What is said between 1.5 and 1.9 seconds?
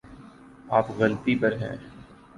ہیں